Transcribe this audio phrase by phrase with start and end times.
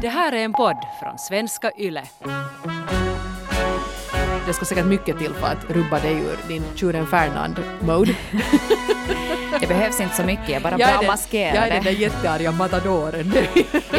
[0.00, 2.02] Det här är en podd från svenska YLE.
[4.46, 8.14] Det ska säkert mycket till för att rubba dig ur din tjuren Fernand-mode.
[9.60, 11.90] Det behövs inte så mycket, jag bara Jag bra den- maskerar Jag är den där
[11.90, 13.32] jättearga matadoren.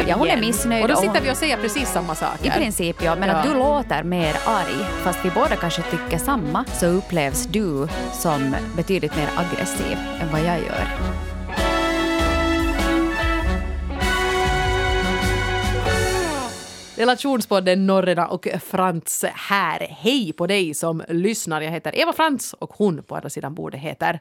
[0.06, 2.46] Ja, hon är missnöjd Och då och sitter hon- vi och säger precis samma saker.
[2.46, 3.34] I princip ja, men Ja.
[3.34, 8.56] att du låter mer arg, fast vi båda kanske tycker samma, så upplevs du som
[8.76, 10.84] betydligt mer aggressiv än vad jag gör.
[16.98, 19.86] Relationspodden Norrena och Frans här.
[19.90, 21.60] Hej på dig som lyssnar.
[21.60, 24.20] Jag heter Eva Frans och hon på andra sidan bordet heter...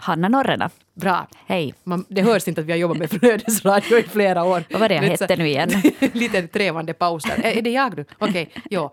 [0.00, 1.26] Hanna Norrena, Bra.
[1.46, 1.74] hej.
[1.84, 4.64] Man, det hörs inte att vi har jobbat med flödesradio i flera år.
[4.70, 5.70] Vad var det jag hette nu igen?
[6.12, 7.40] Lite trevande pauser.
[7.44, 8.04] Är, är det jag nu?
[8.18, 8.90] Okej, ja.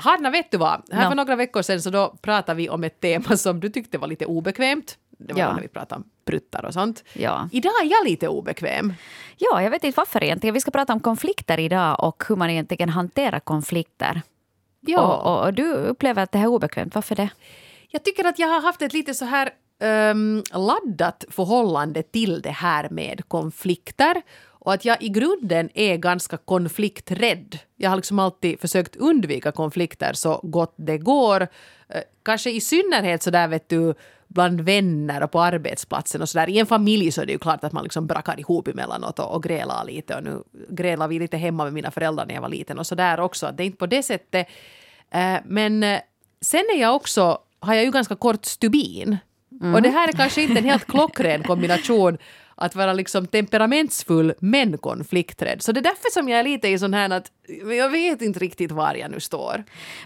[0.00, 0.82] Hanna, vet du vad?
[0.92, 1.08] Här Nå.
[1.10, 4.08] för några veckor sedan så då pratade vi om ett tema som du tyckte var
[4.08, 4.96] lite obekvämt.
[5.18, 5.52] Det var Ja.
[5.54, 7.04] när vi pratade om pruttar och sånt.
[7.12, 7.48] Ja.
[7.52, 8.94] Idag är jag lite obekväm.
[9.36, 10.54] ja, jag vet inte varför egentligen.
[10.54, 14.22] Vi ska prata om konflikter idag och hur man egentligen hanterar konflikter.
[14.80, 15.00] Ja.
[15.00, 16.94] Och, och, och du upplever att det här är obekvämt.
[16.94, 17.28] Varför det?
[17.88, 19.50] Jag tycker att jag har haft ett lite så här
[19.82, 24.22] ehm, laddat förhållande till det här med konflikter.
[24.62, 27.58] Och att jag i grunden är ganska konflikträdd.
[27.76, 31.40] Jag har liksom alltid försökt undvika konflikter så gott det går.
[31.88, 33.94] Eh, kanske i synnerhet så där vet du
[34.34, 36.48] bland vänner och på arbetsplatsen och så där.
[36.48, 39.34] I en familj så är det ju klart att man liksom brakar ihop emellanåt och,
[39.34, 40.14] och grälar lite.
[40.14, 42.94] Och nu grälar vi lite hemma med mina föräldrar när jag var liten och så
[42.94, 43.46] där också.
[43.46, 44.48] Att det är inte på det sättet.
[45.10, 46.00] Eh, men eh,
[46.40, 49.18] sen är jag också, har jag ju ganska kort stubin.
[49.74, 52.18] Och det här är kanske inte en helt klockren kombination
[52.60, 55.62] att vara liksom temperamentsfull men konflikträdd.
[55.62, 57.26] Så det är därför som jag är lite i sån här att
[57.78, 59.54] jag vet inte riktigt var jag nu står.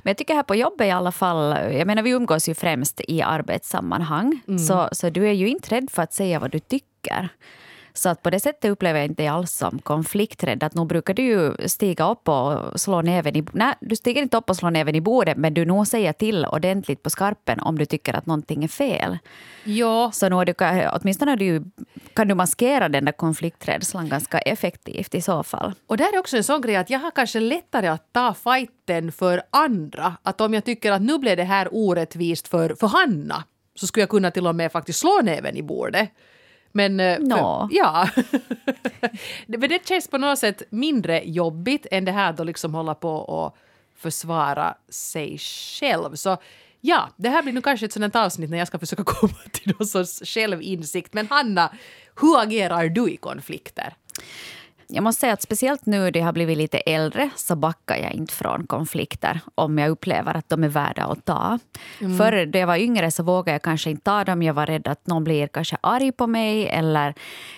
[0.03, 3.01] Men jag tycker här på jobbet i alla fall, jag menar vi umgås ju främst
[3.09, 7.29] i arbetssammanhang, så, så du är ju inte rädd för att säga vad du tycker.
[7.97, 10.63] Så att på det sättet upplever jag inte alls som konflikträdd.
[10.63, 13.45] Att nog brukar du ju stiga upp och slå näven i...
[13.53, 16.47] Nej, du stiger inte upp och slår näven i bordet men du nog säger till
[16.47, 19.19] ordentligt på skarpen om du tycker att någonting är fel.
[19.65, 21.65] Ja, Så är du, åtminstone du,
[22.15, 25.73] kan du maskera den där konflikträdslan ganska effektivt i så fall.
[25.87, 29.13] och där är också en sån grej att jag har kanske lättare att ta fighten
[29.13, 30.17] för andra.
[30.23, 33.45] Att om jag tycker att nu blev det här orättvist för, för Hanna
[33.75, 36.11] så skulle jag kunna till och med faktiskt slå näven i bordet.
[36.77, 37.01] Men...
[37.01, 37.17] eh.
[37.17, 38.09] För, ja.
[39.47, 43.11] Men det känns på något sätt mindre jobbigt än det här då liksom hålla på
[43.11, 43.57] och
[43.97, 46.15] försvara sig själv.
[46.15, 46.37] Så
[46.81, 49.75] ja, det här blir nu kanske ett sådant avsnitt när jag ska försöka komma till
[49.79, 51.15] någon sorts självinsikt.
[51.15, 51.73] Men Hanna,
[52.21, 53.95] hur agerar du i konflikter?
[54.89, 58.13] Jag måste säga att speciellt nu när jag har blivit lite äldre så backar jag
[58.13, 61.59] inte från konflikter om jag upplever att de är värda att ta.
[62.19, 64.43] Förr då jag var yngre så vågade jag kanske inte ta dem.
[64.43, 66.69] Jag var rädd att någon blir kanske arg på mig.
[66.69, 67.15] Eller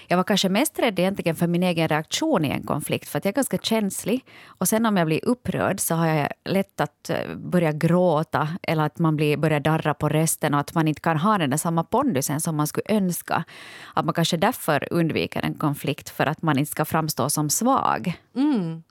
[0.07, 3.09] jag var kanske mest rädd egentligen för min egen reaktion i en konflikt.
[3.09, 4.25] För att jag är ganska känslig.
[4.47, 8.49] Och sen om jag blir upprörd så har jag lätt att eh, börja gråta.
[8.63, 11.51] Eller att man blir, börjar darra på rösten och att man inte kan ha den
[11.51, 13.45] där samma pondusen som man skulle önska.
[13.95, 18.21] Att man kanske därför undviker en konflikt för att man inte ska framstå som svag.
[18.37, 18.83] Mm.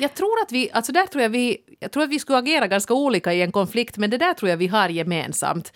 [0.00, 2.66] Jag tror att vi, alltså där tror jag vi, jag tror att vi skulle agera
[2.66, 5.72] ganska olika i en konflikt, men det där tror jag vi har gemensamt.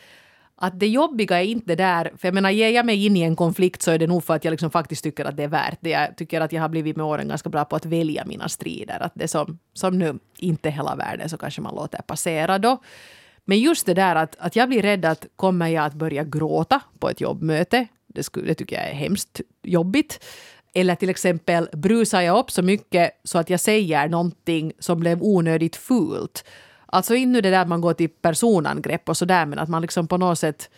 [0.56, 3.36] Att det jobbiga är inte där, för jag menar ger jag mig in i en
[3.36, 5.78] konflikt så är det nog för att jag liksom faktiskt tycker att det är värt
[5.80, 5.90] det.
[5.90, 9.02] Jag tycker att jag har blivit med åren ganska bra på att välja mina strider.
[9.02, 12.82] Att det som, som nu inte hela världen så kanske man låter passera då.
[13.44, 16.80] Men just det där att, att jag blir rädd att kommer jag att börja gråta
[16.98, 20.24] på ett jobbmöte, det, skulle, det tycker jag är hemskt jobbigt.
[20.74, 25.22] Eller till exempel brusar jag upp så mycket så att jag säger någonting som blev
[25.22, 26.44] onödigt fult.
[26.86, 30.08] Alltså inte det där att man går till personangrepp och sådär men att man liksom
[30.08, 30.70] på något sätt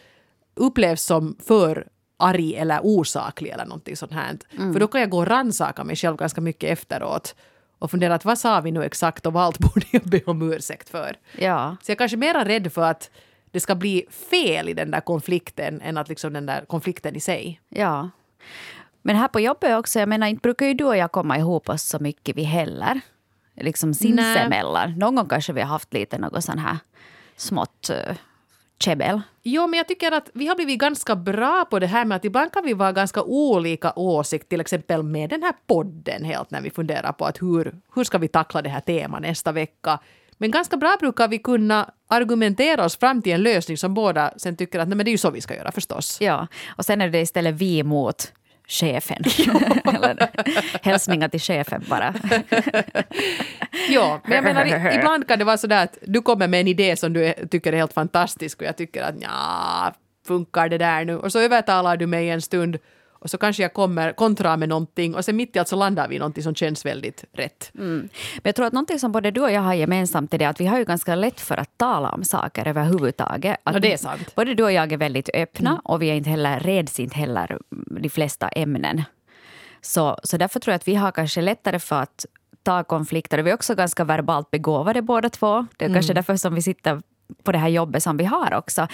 [0.54, 4.38] upplevs som för arg eller osaklig eller någonting sånt här.
[4.72, 7.34] För då kan jag gå och rannsaka mig själv ganska mycket efteråt
[7.78, 10.52] och fundera att vad sa vi nu exakt och vad allt borde jag be om
[10.52, 11.16] ursäkt för.
[11.38, 11.76] Ja.
[11.82, 13.10] Så jag är kanske mera rädd för att
[13.50, 17.20] det ska bli fel i den där konflikten än att liksom den där konflikten i
[17.20, 17.60] sig.
[17.68, 18.10] ja.
[19.06, 21.68] Men här på jobbet också, jag menar inte brukar ju du och jag komma ihop
[21.68, 23.00] oss så mycket vi heller.
[23.56, 24.98] Liksom sinsemellan.
[24.98, 26.78] Någon gång kanske vi har haft lite något sån här
[27.36, 28.16] smått uh,
[28.78, 29.20] käbbel.
[29.42, 32.24] Jo, men jag tycker att vi har blivit ganska bra på det här med att
[32.24, 36.60] ibland kan vi vara ganska olika åsikt, till exempel med den här podden helt när
[36.60, 39.98] vi funderar på att hur, hur ska vi tackla det här temat nästa vecka.
[40.38, 44.56] Men ganska bra brukar vi kunna argumentera oss fram till en lösning som båda sen
[44.56, 46.20] tycker att nej, men det är ju så vi ska göra förstås.
[46.20, 46.46] Ja,
[46.76, 48.32] och sen är det istället vi mot
[48.68, 49.22] chefen.
[49.94, 50.30] Eller,
[50.82, 52.14] hälsningar till chefen bara.
[53.88, 56.96] Ja, men jag menar ibland kan det vara sådär att du kommer med en idé
[56.96, 59.94] som du tycker är helt fantastisk och jag tycker att ja,
[60.26, 61.16] funkar det där nu?
[61.16, 62.78] Och så övertalar du mig en stund
[63.24, 66.08] och så kanske jag kommer kontra med någonting och sen mitt i allt så landar
[66.08, 67.70] vi i någonting som känns väldigt rätt.
[67.74, 67.98] Mm.
[67.98, 70.60] Men jag tror att någonting som både du och jag har gemensamt är det att
[70.60, 73.56] vi har ju ganska lätt för att tala om saker överhuvudtaget.
[73.64, 74.34] Att Ja, det är sant.
[74.34, 75.80] Både du och jag är väldigt öppna Mm.
[75.84, 77.58] och vi är inte heller, reds inte heller
[78.00, 79.02] de flesta ämnen.
[79.80, 82.26] Så, så därför tror jag att vi har kanske lättare för att
[82.62, 83.38] ta konflikter.
[83.38, 85.66] Vi är också ganska verbalt begåvade båda två.
[85.76, 86.14] Det är kanske Mm.
[86.14, 87.02] därför som vi sitter
[87.42, 88.86] på det här jobbet som vi har också.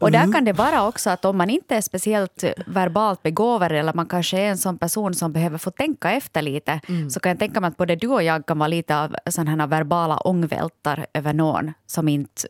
[0.00, 3.92] Och där kan det vara också att om man inte är speciellt verbalt begåvad eller
[3.92, 6.80] man kanske är en sån person som behöver få tänka efter lite
[7.10, 9.50] så kan jag tänka mig att både du och jag kan vara lite av sådana
[9.50, 12.48] här verbala ångvältar över någon som inte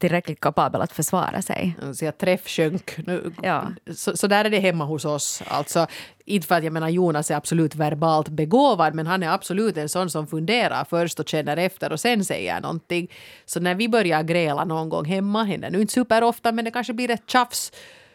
[0.00, 1.76] tillräckligt kapabel att försvara sig.
[1.94, 3.06] Så jag träffsjönk.
[3.06, 3.68] Nu, Ja.
[3.94, 5.42] så, så där är det hemma hos oss.
[5.46, 5.86] Alltså,
[6.24, 9.88] inte för att jag menar Jonas är absolut verbalt begåvad men han är absolut en
[9.88, 13.10] sån som funderar först och känner efter och sen säger någonting.
[13.46, 16.92] Så när vi börjar gräla någon gång hemma, händer nu inte superofta men det kanske
[16.92, 17.72] blir ett tjafs.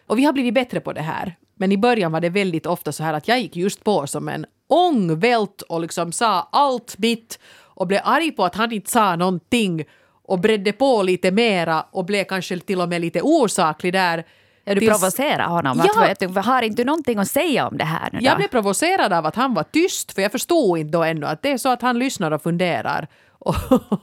[0.07, 1.35] Och vi har blivit bättre på det här.
[1.57, 4.29] Men i början var det väldigt ofta så här att jag gick just på som
[4.29, 9.15] en ångvält och liksom sa allt mitt och blev arg på att han inte sa
[9.15, 9.85] någonting
[10.27, 14.25] och bredde på lite mera och blev kanske till och med lite osaklig där.
[14.63, 15.77] Ja, du Tills- provocerar honom.
[15.77, 15.83] Ja.
[16.05, 18.25] Att, har inte du någonting att säga om det här nu då?
[18.25, 21.41] Jag blev provocerad av att han var tyst, för jag förstod inte då ännu att
[21.41, 23.07] det är så att han lyssnar och funderar.
[23.39, 23.55] Och,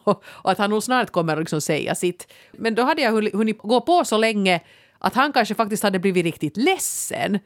[0.24, 2.32] och att han nog snart kommer att liksom säga sitt.
[2.52, 4.60] Men då hade jag hunnit gå på så länge
[4.98, 7.38] att han kanske faktiskt hade blivit riktigt ledsen.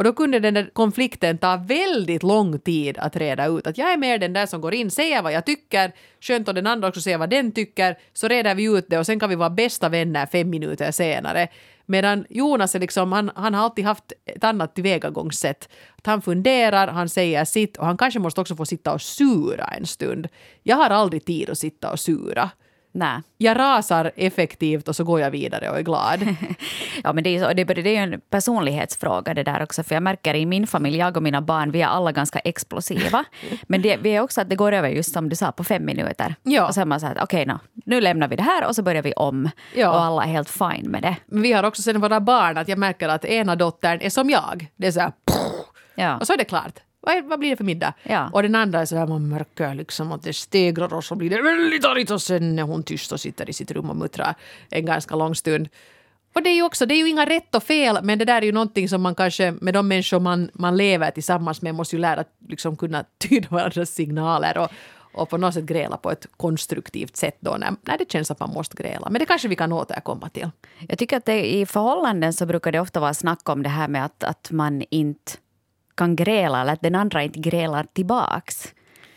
[0.00, 3.66] Och då kunde den där konflikten ta väldigt lång tid att reda ut.
[3.66, 6.54] Att jag är mer den där som går in, säger vad jag tycker, skönt och
[6.54, 9.28] den andra också säger vad den tycker, så reder vi ut det och sen kan
[9.30, 11.48] vi vara bästa vänner fem minuter senare.
[11.86, 15.68] Medan Jonas är liksom, han, han har alltid haft ett annat tillvägagångssätt.
[15.96, 19.64] Att han funderar, han säger sitt och han kanske måste också få sitta och sura
[19.64, 20.28] en stund.
[20.62, 22.50] Jag har aldrig tid att sitta och sura.
[22.92, 23.20] Nej.
[23.38, 26.20] Jag rasar effektivt och så går jag vidare och är glad.
[27.04, 29.82] Ja, men det, är, det, det är ju en personlighetsfråga det där också.
[29.82, 33.24] För jag märker i min familj, jag och mina barn, vi är alla ganska explosiva.
[33.62, 35.84] Men det, vi är också att det går över just som du sa på fem
[35.84, 36.34] minuter.
[36.42, 36.68] Ja.
[36.68, 39.12] Och är man här, okej nå, nu lämnar vi det här och så börjar vi
[39.12, 39.50] om.
[39.74, 39.90] Ja.
[39.90, 41.16] Och alla är helt fine med det.
[41.26, 44.30] Men vi har också sen våra barn att jag märker att ena dottern är som
[44.30, 44.66] jag.
[44.76, 45.12] Det är så här,
[45.94, 46.16] Ja.
[46.18, 46.74] och så är det klart.
[47.00, 47.94] Vad, vad blir det för middag?
[48.02, 48.30] Ja.
[48.32, 51.30] Och den andra är så här, man märker liksom att det stegrar och så blir
[51.30, 54.34] det väldigt argt och sen är hon tyst och sitter i sitt rum och muttrar
[54.70, 55.68] en ganska lång stund.
[56.32, 58.42] Och det är ju också, det är ju inga rätt och fel, men det där
[58.42, 61.96] är ju någonting som man kanske med de människor man, man lever tillsammans med måste
[61.96, 64.68] ju lära att liksom kunna tyda varandras signaler och,
[65.12, 68.40] och på något sätt gräla på ett konstruktivt sätt då när, när det känns att
[68.40, 69.10] man måste gräla.
[69.10, 70.50] Men det kanske vi kan återkomma till.
[70.88, 73.88] Jag tycker att det, i förhållanden så brukar det ofta vara snack om det här
[73.88, 75.32] med att, att man inte
[76.00, 78.74] kan gräla eller att den andra inte grälar tillbaks.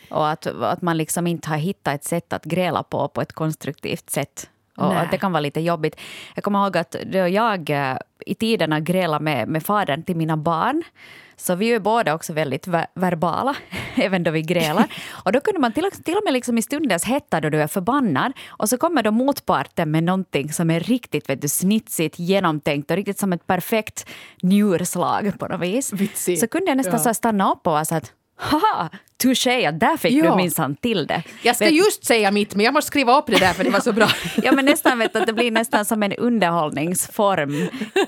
[0.09, 3.33] Och att, att man liksom inte har hittat ett sätt att gräla på på ett
[3.33, 4.49] konstruktivt sätt.
[4.77, 4.97] Och Nej.
[4.97, 5.95] att det kan vara lite jobbigt.
[6.35, 6.95] Jag kommer ihåg att
[7.31, 10.83] jag eh, i tiderna grälade med, med fadern till mina barn
[11.37, 13.55] så vi är båda också väldigt ver- verbala,
[13.95, 14.85] även då vi grälar.
[15.11, 17.67] Och då kunde man till, till och med liksom i stundens hetta då du är
[17.67, 22.91] förbannad och så kommer då motparten med någonting som är riktigt vet du, snitsigt, genomtänkt
[22.91, 24.07] och riktigt som ett perfekt
[24.41, 25.93] njurslag på något vis.
[25.93, 26.39] Vitsigt.
[26.39, 26.99] Så kunde jag nästan Ja.
[26.99, 28.89] så stanna upp och vara så att haha,
[29.23, 30.29] touché, där fick Ja.
[30.31, 31.23] du minsann till det.
[31.43, 33.69] Jag ska Vet- just säga mitt, men jag måste skriva upp det där för det
[33.69, 34.07] var så bra.
[34.43, 37.67] Ja, men nästan vet du, att det blir nästan som en underhållningsform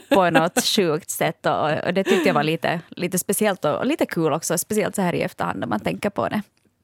[0.10, 1.46] på något sjukt sätt.
[1.46, 4.58] Och, och det tyckte jag var lite, lite speciellt och lite kul också.
[4.58, 6.42] Speciellt så här i efterhand när man tänker på det.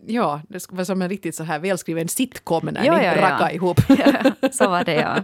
[0.07, 3.21] Ja, det vara som en riktigt så här välskriven sitcom när Ja, ni ja, ja.
[3.21, 3.79] rackar ihop.
[4.51, 5.15] Så var det, ja.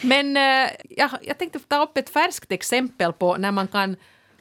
[0.00, 3.96] Men eh, jag, jag tänkte ta upp ett färskt exempel på när man kan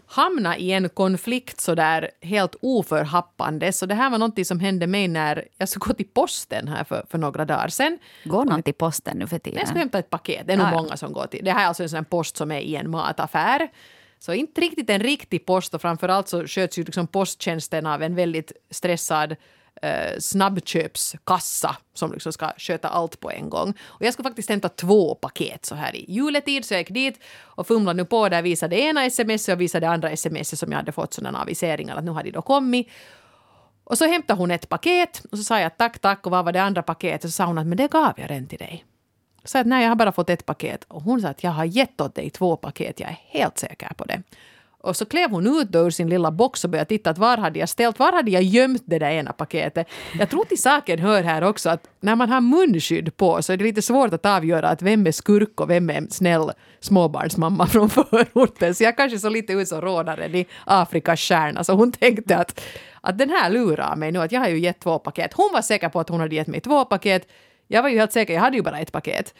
[0.07, 3.73] hamna i en konflikt så där helt oförhappande.
[3.73, 6.83] Så det här var någonting som hände mig när jag skulle gå till posten här
[6.83, 7.97] för, för några dagar sedan.
[8.23, 9.77] Går någon till posten nu för Jag skulle tiden?
[9.77, 10.47] hämta ett paket.
[10.47, 10.81] Det är nog Ah, ja.
[10.81, 11.45] många som går till.
[11.45, 13.69] Det här är alltså en sån post som är i en mataffär.
[14.19, 18.15] Så inte riktigt en riktig post och framförallt så sköts ju liksom posttjänsten av en
[18.15, 19.35] väldigt stressad
[19.81, 23.73] eh, snabbköpskassa som liksom ska sköta allt på en gång.
[23.85, 27.19] Och jag skulle faktiskt hämta två paket så här i juletid så jag gick dit
[27.41, 30.91] och fumlade nu på där visade ena sms och visade andra sms som jag hade
[30.91, 32.87] fått sådana aviseringar att nu har de då kommit.
[33.83, 36.51] Och så hämtade hon ett paket och så sa jag tack, tack och vad var
[36.51, 37.21] det andra paketet?
[37.21, 38.85] Så sa hon att men det gav jag redan till dig.
[39.43, 40.83] Så sa jag att nej, jag har bara fått ett paket.
[40.87, 43.93] Och hon sa att jag har gett åt dig två paket, jag är helt säker
[43.97, 44.23] på det.
[44.85, 47.37] Och så klev hon ut då ur sin lilla box och började titta att var
[47.37, 49.87] hade jag ställt, var hade jag gömt det där ena paketet.
[50.19, 53.57] Jag tror till saken hör här också att när man har munskydd på så är
[53.57, 57.89] det lite svårt att avgöra att vem är skurk och vem är snäll småbarnsmamma från
[57.95, 58.75] förorten.
[58.75, 61.63] Så jag kanske såg lite ut som rånaren i Afrikas stjärna.
[61.63, 62.61] Så hon tänkte att,
[63.01, 65.33] att den här lurar mig nu, att jag har ju gett två paket.
[65.33, 67.27] Hon var säker på att hon hade gett mig två paket.
[67.67, 69.33] Jag var ju helt säker, jag hade ju bara ett paket.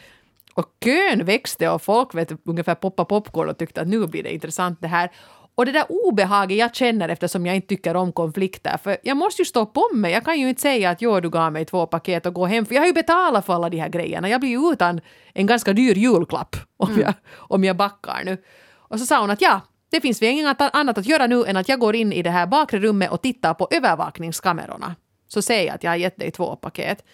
[0.56, 4.34] Och kön växte och folk vet, ungefär poppa popcorn och tyckte att nu blir det
[4.34, 5.12] intressant det här.
[5.56, 9.42] Och det där obehaget jag känner eftersom jag inte tycker om konflikter, för jag måste
[9.42, 10.12] ju stå på mig.
[10.12, 12.66] Jag kan ju inte säga att jo, du gav mig två paket och gå hem,
[12.66, 14.30] för jag har ju betalat för alla de här grejerna.
[14.30, 15.02] Jag blir ju utan
[15.34, 17.02] en ganska dyr julklapp om, mm.
[17.02, 18.38] jag, om jag backar nu.
[18.74, 21.58] Och så sa hon att ja, det finns väl inget annat att göra nu än
[21.58, 24.96] att jag går in i det här bakre rummet och tittar på övervakningskamerorna.
[25.28, 27.06] Så säger jag att jag har gett dig två paket.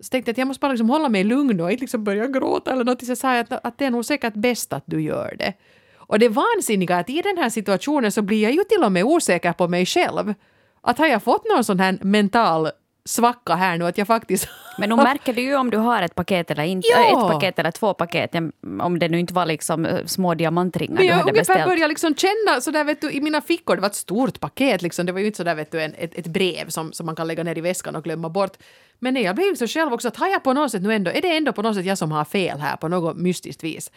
[0.00, 2.26] Så tänkte jag att jag måste bara liksom hålla mig lugn och inte liksom börja
[2.26, 3.04] gråta eller något.
[3.04, 5.52] Så jag sa att, att det är nog säkert bäst att du gör det.
[5.96, 8.92] Och det vansinniga är att i den här situationen så blir jag ju till och
[8.92, 10.34] med osäker på mig själv.
[10.80, 12.70] Att har jag fått någon sån här mental
[13.04, 14.48] svacka här nu att jag faktiskt...
[14.78, 17.06] Men nu märker du ju om du har ett paket eller inte, ja.
[17.06, 18.34] ett paket eller två paket,
[18.80, 21.64] om det nu inte var liksom eh, små diamantringar Men jag du hade beställt.
[21.64, 25.06] började liksom känna sådär vet du i mina fickor, det var ett stort paket liksom,
[25.06, 27.26] det var ju inte sådär vet du en, ett, ett brev som, som man kan
[27.26, 28.56] lägga ner i väskan och glömma bort.
[28.98, 31.10] Men nej, jag blev liksom själv också att har jag på något sätt nu ändå,
[31.10, 33.90] är det ändå på något sätt jag som har fel här på något mystiskt vis?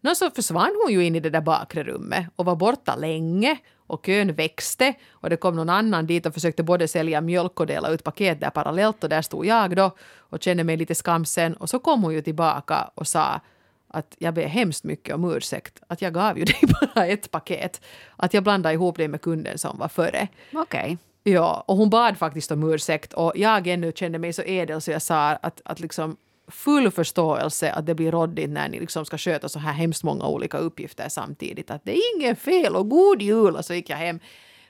[0.00, 3.58] Nå så försvann hon ju in i det där bakre rummet och var borta länge
[3.86, 7.66] och kön växte och det kom någon annan dit och försökte både sälja mjölk och
[7.66, 11.54] dela ut paket där parallellt och där stod jag då och kände mig lite skamsen
[11.54, 13.40] och så kom hon ju tillbaka och sa
[13.88, 17.80] att jag ber hemskt mycket om ursäkt att jag gav ju dig bara ett paket.
[18.16, 20.28] Att jag blandade ihop det med kunden som var före.
[20.52, 20.82] Okej.
[20.82, 20.96] Okay.
[21.22, 24.90] Ja, och hon bad faktiskt om ursäkt och jag ännu kände mig så edel så
[24.90, 26.16] jag sa att, att liksom
[26.48, 30.26] full förståelse att det blir råddigt när ni liksom ska sköta så här hemskt många
[30.26, 31.70] olika uppgifter samtidigt.
[31.70, 34.20] Att det är inget fel och god jul och så gick jag hem.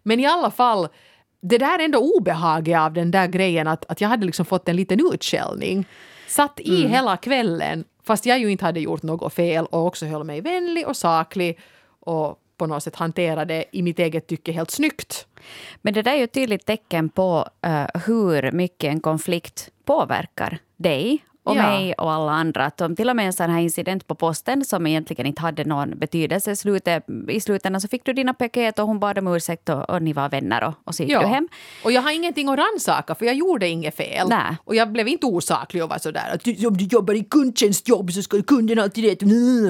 [0.03, 0.89] Men i alla fall,
[1.41, 4.77] det där ändå obehaget av den där grejen att, att jag hade liksom fått en
[4.77, 5.87] liten utskällning.
[6.29, 6.91] Satt i mm.
[6.91, 10.89] hela kvällen fast jag ju inte hade gjort något fel och också höll mig vänlig
[10.89, 11.59] och saklig
[12.01, 15.27] och på något sätt hanterade i mitt eget tycke helt snyggt.
[15.83, 20.59] Men det där är ju ett tydligt tecken på uh, hur mycket en konflikt påverkar
[20.77, 21.63] dig och ja.
[21.63, 22.65] mig och alla andra.
[22.65, 25.65] Att om till och med en sån här incident på posten som egentligen inte hade
[25.65, 29.69] någon betydelse slutet, i slutändan så fick du dina paket och hon bad om ursäkt
[29.69, 31.21] och, och ni var vänner och, och så gick ja.
[31.21, 31.49] du hem.
[31.85, 34.29] Och jag har ingenting att rannsaka för jag gjorde inget fel.
[34.29, 34.57] Nä.
[34.65, 38.23] Och jag blev inte osaklig och var sådär att om du jobbar i kundtjänstjobb så
[38.23, 39.23] ska kunden alltid rätt.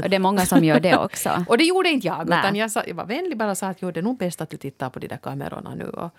[0.04, 1.44] Och det är många som gör det också.
[1.48, 3.90] och det gjorde inte jag utan jag, sa, jag var vänlig bara sa att jo,
[3.90, 6.10] det är nog bäst att du tittar på de där kamerorna nu och,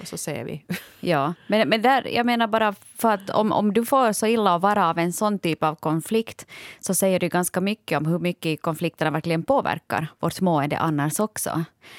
[0.00, 0.64] och så ser vi.
[1.00, 4.54] Ja, men, men där, jag menar bara för att om, om du får så illa
[4.54, 6.46] att vara av en sån typ av konflikt
[6.80, 11.50] så säger det ganska mycket om hur mycket konflikterna verkligen påverkar vårt mående annars också.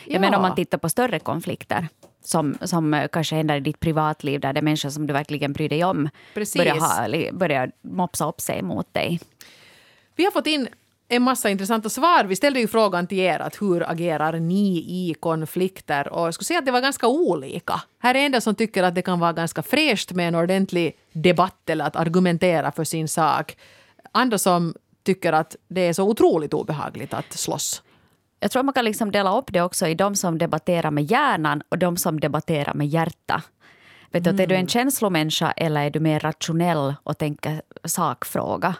[0.05, 0.19] Jag ja.
[0.19, 1.87] menar om man tittar på större konflikter
[2.21, 5.69] som, som kanske händer i ditt privatliv där det är människor som du verkligen bryr
[5.69, 9.19] dig om börjar, ha, börjar mopsa upp sig mot dig.
[10.15, 10.67] Vi har fått in
[11.09, 12.23] en massa intressanta svar.
[12.23, 16.13] Vi ställde ju frågan till er att hur agerar ni i konflikter?
[16.13, 17.81] Och jag skulle säga att det var ganska olika.
[17.99, 20.93] Här är en del som tycker att det kan vara ganska fräscht med en ordentlig
[21.13, 23.57] debatt eller att argumentera för sin sak.
[24.11, 24.73] Andra som
[25.03, 27.83] tycker att det är så otroligt obehagligt att slåss.
[28.39, 31.61] Jag tror man kan liksom dela upp det också i de som debatterar med hjärnan
[31.69, 33.43] och de som debatterar med hjärta.
[34.11, 34.41] Vet du, mm.
[34.41, 34.69] Är du en mm.
[34.69, 38.75] känslomänniska eller är du mer rationell och tänker sakfråga?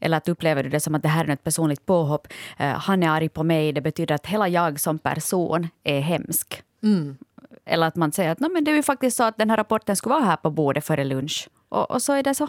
[0.00, 2.28] Eller att upplever du det som att det här är ett personligt påhopp.
[2.60, 6.62] Uh, han är arg på mig, det betyder att hela jag som person är hemsk.
[6.82, 7.16] Mm.
[7.64, 9.96] Eller att man säger att men det är ju faktiskt så att den här rapporten
[9.96, 11.48] skulle vara här på bordet före lunch.
[11.68, 12.48] Och, och så är det så.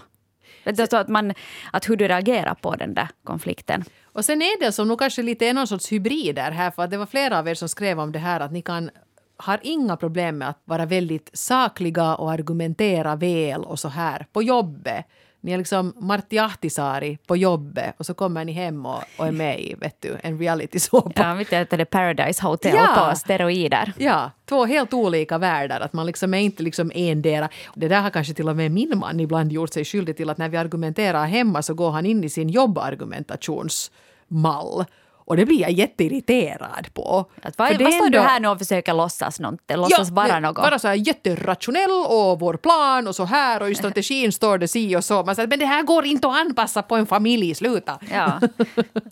[0.63, 1.34] Det så att, man,
[1.72, 3.84] att hur du reagerar på den där konflikten.
[4.03, 6.91] Och sen är det som nog kanske lite är någon sorts hybrider här, för att
[6.91, 8.89] det var flera av er som skrev om det här att ni kan
[9.38, 14.43] har inga problem med att vara väldigt sakliga och argumentera väl och så här på
[14.43, 15.05] jobbet.
[15.43, 19.31] Ni är liksom Martti Ahtisaari på jobbet och så kommer ni hem och, och är
[19.31, 21.12] med i vet du, en realitysåpa.
[21.15, 21.45] Ja, vi
[21.77, 23.07] det Paradise Hotel ja.
[23.10, 23.93] på steroider.
[23.98, 25.79] Ja, två helt olika världar.
[25.79, 27.50] Att man liksom är inte liksom endera.
[27.75, 30.38] Det där har kanske till och med min man ibland gjort sig skyldig till att
[30.38, 34.86] när vi argumenterar hemma så går han in i sin jobbargumentationsmall
[35.32, 37.26] och det blir jag jätteirriterad på.
[37.42, 39.40] Att vad, vad står du här nu och försöker låtsas?
[39.40, 40.58] Låtsas ja, vara något?
[40.58, 44.68] Vara så här jätterationell och vår plan och så här och i strategin står det
[44.68, 45.24] si och så.
[45.24, 48.00] Man säger men det här går inte att anpassa på en familj, sluta.
[48.12, 48.40] Ja,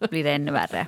[0.09, 0.87] blir det ännu värre.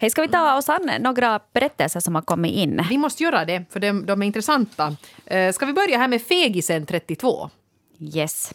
[0.00, 2.82] Hej, ska vi ta oss an några berättelser som har kommit in?
[2.90, 4.96] Vi måste göra det, för de, de är intressanta.
[5.26, 7.50] Eh, ska vi börja här med Fegisen 32?
[7.98, 8.54] Yes.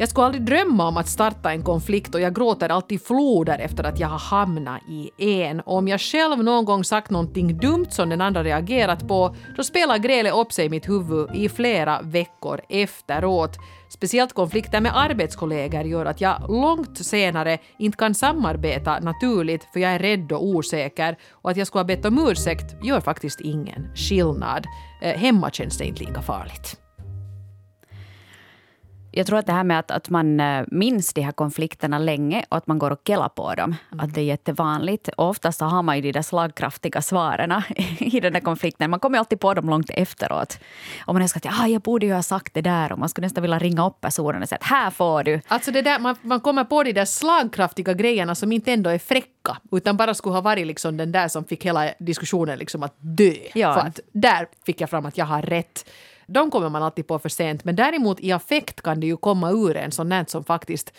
[0.00, 3.84] Jag skulle aldrig drömma om att starta en konflikt och jag gråter alltid floder efter
[3.84, 5.60] att jag har hamnat i en.
[5.60, 9.64] Och om jag själv någon gång sagt någonting dumt som den andra reagerat på, då
[9.64, 13.58] spelar grälet upp sig i mitt huvud i flera veckor efteråt.
[13.88, 19.92] Speciellt konflikter med arbetskollegor gör att jag långt senare inte kan samarbeta naturligt för jag
[19.92, 23.96] är rädd och osäker och att jag skulle ha bett om ursäkt gör faktiskt ingen
[23.96, 24.66] skillnad.
[25.02, 26.87] Eh, hemma känns det inte lika farligt
[29.10, 32.44] jag tror att det här med att, att man eh, minns de här konflikterna länge
[32.48, 34.04] och att man går och kellar på dem, mm.
[34.04, 35.08] att det är jättevanligt.
[35.08, 37.62] Och oftast så har man ju de där slagkraftiga svaren
[37.98, 38.90] i den där konflikten.
[38.90, 40.58] Man kommer alltid på dem långt efteråt.
[41.06, 43.26] Och man önskar att ah, jag borde ju ha sagt det där och man skulle
[43.26, 45.40] nästan vilja ringa upp personen och säga att här får du.
[45.48, 48.98] Alltså det där, man, man kommer på de där slagkraftiga grejerna som inte ändå är
[48.98, 52.94] fräcka utan bara skulle ha varit liksom den där som fick hela diskussionen liksom att
[53.00, 53.34] dö.
[53.54, 53.74] Ja.
[53.74, 55.84] För att där fick jag fram att jag har rätt
[56.28, 57.64] de kommer man alltid på för sent.
[57.64, 60.92] Men däremot i affekt kan det ju komma ur en sån där som faktiskt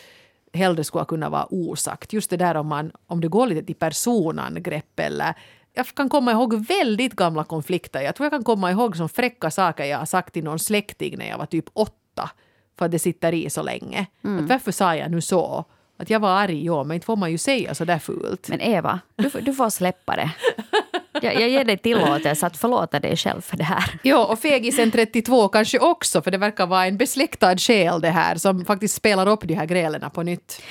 [0.53, 2.13] hellre skulle kunna vara osagt.
[2.13, 5.33] Just det där om, man, om det går lite till personangrepp eller
[5.74, 8.01] jag kan komma ihåg väldigt gamla konflikter.
[8.01, 11.17] Jag tror jag kan komma ihåg som fräcka saker jag har sagt till någon släkting
[11.17, 12.29] när jag var typ åtta.
[12.77, 14.05] För att det sitter i så länge.
[14.24, 14.43] Mm.
[14.43, 15.65] Att varför sa jag nu så?
[15.98, 18.50] Att jag var arg, ja, men inte får man ju säga så där fult.
[18.50, 20.31] Men Eva, du, du får släppa det.
[21.11, 23.99] Jag, jag ger dig tillåtelse att förlåta dig själv för det här.
[24.03, 28.35] Ja, och fegisen 32 kanske också, för det verkar vara en besläktad själ det här
[28.35, 30.61] som faktiskt spelar upp de här grälen på nytt.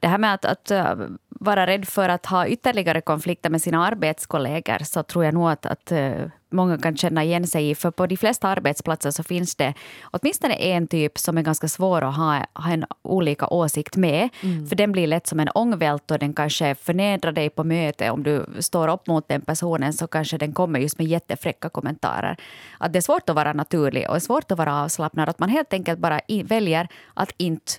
[0.00, 0.94] Det här med att, att äh,
[1.38, 5.66] vara rädd för att ha ytterligare konflikter med sina arbetskollegor så tror jag nog att,
[5.66, 6.12] att äh,
[6.50, 7.74] många kan känna igen sig i.
[7.74, 12.02] För på de flesta arbetsplatser så finns det åtminstone en typ som är ganska svår
[12.02, 14.28] att ha, ha en olika åsikt med.
[14.42, 14.66] Mm.
[14.66, 18.10] För den blir lätt som en ångvält och den kanske förnedrar dig på möte.
[18.10, 22.36] Om du står upp mot den personen så kanske den kommer just med jättefräcka kommentarer.
[22.78, 25.28] Att det är svårt att vara naturlig och svårt att vara avslappnad.
[25.28, 27.72] Att man helt enkelt bara väljer att inte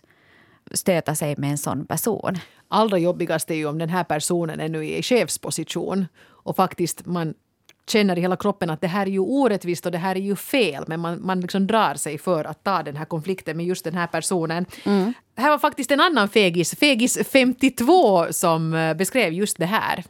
[0.72, 2.38] stöta sig med en sån person.
[2.72, 7.34] Allra jobbigast är ju om den här personen är nu i chefsposition och faktiskt man
[7.88, 10.36] känner i hela kroppen att det här är ju orättvist och det här är ju
[10.36, 13.84] fel men man, man liksom drar sig för att ta den här konflikten med just
[13.84, 14.66] den här personen.
[14.84, 15.14] Mm.
[15.38, 20.04] Här var faktiskt en annan fegis, fegis 52, som eh, beskrev just det här.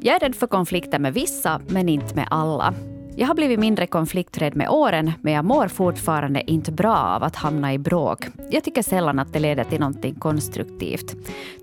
[0.00, 2.74] Jag är rädd för konflikter med vissa, men inte med alla.
[3.18, 7.36] Jag har blivit mindre konflikträdd med åren, men jag mår fortfarande inte bra av att
[7.36, 8.26] hamna i bråk.
[8.50, 11.16] Jag tycker sällan att det leder till någonting konstruktivt.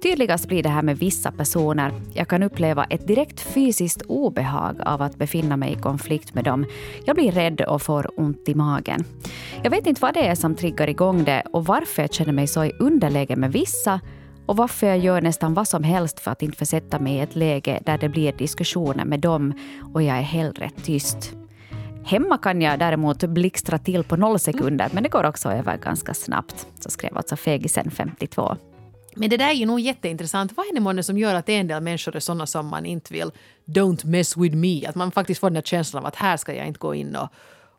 [0.03, 1.91] Tydligast blir det här med vissa personer.
[2.13, 6.65] Jag kan uppleva ett direkt fysiskt obehag av att befinna mig i konflikt med dem.
[7.05, 9.03] Jag blir rädd och får ont i magen.
[9.63, 12.47] Jag vet inte vad det är som triggar igång det och varför jag känner mig
[12.47, 13.99] så i underläge med vissa
[14.45, 17.35] och varför jag gör nästan vad som helst för att inte försätta mig i ett
[17.35, 19.53] läge där det blir diskussioner med dem
[19.93, 21.42] och jag är hellre tyst.
[22.05, 26.13] Hemma kan jag däremot blixtra till på noll sekunder, men det går också över ganska
[26.13, 26.67] snabbt.
[26.79, 28.57] Så skrev alltså Fegisen 52.
[29.15, 30.51] Men det där är ju nog jätteintressant.
[30.57, 33.13] Vad är det månne som gör att en del människor är sådana som man inte
[33.13, 33.31] vill
[33.65, 34.85] don't mess with me?
[34.85, 37.15] Att man faktiskt får den här känslan av att här ska jag inte gå in
[37.15, 37.29] och,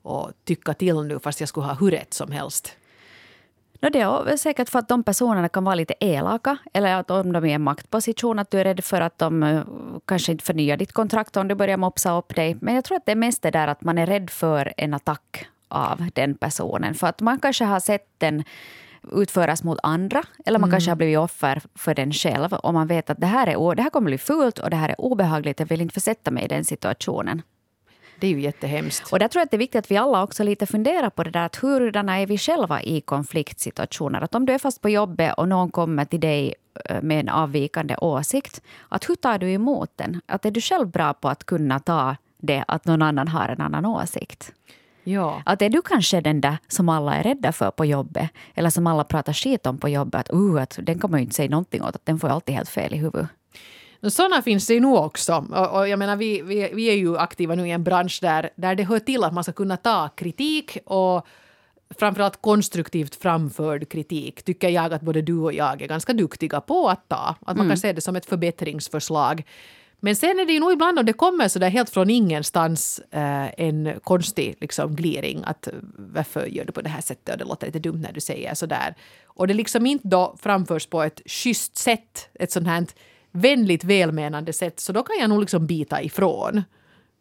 [0.03, 2.77] och tycka till nu fast jag skulle ha hur rätt som helst.
[3.85, 7.33] No, det är säkert för att de personerna kan vara lite elaka eller att om
[7.33, 9.62] de är i en maktposition att du är rädd för att de uh,
[10.05, 12.57] kanske inte förnyar ditt kontrakt om du börjar mopsa upp dig.
[12.61, 14.94] Men jag tror att det är mest det där att man är rädd för en
[14.94, 16.94] attack av den personen.
[16.94, 18.44] För att man kanske har sett den
[19.12, 20.75] utföras mot andra eller man mm.
[20.75, 23.83] kanske har blivit offer för den själv och man vet att det här, är, det
[23.83, 25.61] här kommer bli fult och det här är obehagligt.
[25.61, 27.42] Jag vill inte försätta mig i den situationen.
[28.20, 29.12] Det är ju jättehemskt.
[29.12, 31.24] Och där tror jag att det är viktigt att vi alla också lite funderar på
[31.24, 34.20] det där att hurdana är vi själva i konfliktsituationer?
[34.20, 37.29] Att om du är fast på jobbet och någon kommer till dig eh, med en
[37.29, 40.20] avvikande åsikt, att hur tar du emot den?
[40.27, 43.61] Att är du själv bra på att kunna ta det att någon annan har en
[43.61, 44.53] annan åsikt?
[45.05, 45.42] Ja.
[45.44, 48.87] Att är du kanske den där som alla är rädda för på jobbet eller som
[48.87, 51.83] alla pratar skit om på jobbet, att, uh, att den kommer ju inte säga någonting
[51.83, 53.29] åt, att den får alltid helt fel i huvudet.
[54.09, 55.47] Sådana finns det ju nog också.
[55.51, 58.51] Och, och jag menar, vi, vi, vi är ju aktiva nu i en bransch där,
[58.57, 61.27] där det hör till att man ska kunna ta kritik och
[61.99, 66.88] framförallt konstruktivt framförd kritik tycker jag att både du och jag är ganska duktiga på
[66.88, 67.37] att ta.
[67.40, 67.69] Att man mm.
[67.69, 69.45] kan se det som ett förbättringsförslag.
[70.01, 73.01] Men sen är det ju nog ibland om det kommer så där helt från ingenstans
[73.11, 75.43] eh, en konstig liksom, gliring.
[75.45, 78.21] Att varför gör du på det här sättet och det låter lite dumt när du
[78.21, 78.95] säger så där.
[79.25, 82.29] Och det liksom inte då framförs på ett schysst sätt.
[82.35, 82.87] Ett sånt här
[83.35, 86.62] vänligt välmenande sätt så då kan jag nog liksom bita ifrån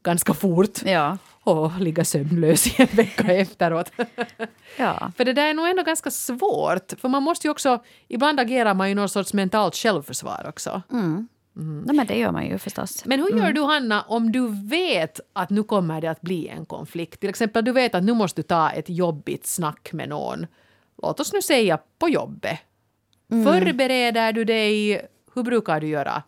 [0.03, 0.85] ganska fort.
[0.85, 1.17] Ja.
[1.43, 3.91] Och ligga sömnlös i en vecka efteråt.
[4.77, 5.11] ja.
[5.17, 6.93] För det där är nog ändå ganska svårt.
[6.97, 10.81] För man måste ju också, ibland agerar man ju någon sorts mentalt självförsvar också.
[10.91, 11.27] Mm.
[11.55, 11.81] Mm.
[11.81, 13.05] Nej, men det gör man ju förstås.
[13.05, 13.53] Men hur gör mm.
[13.53, 17.19] du Hanna om du vet att nu kommer det att bli en konflikt?
[17.19, 20.45] Till exempel du vet att nu måste du ta ett jobbigt snack med någon.
[21.01, 22.59] Låt oss nu säga på jobbet.
[23.31, 23.45] Mm.
[23.45, 25.01] Förbereder du dig
[25.35, 26.23] hur brukar du göra?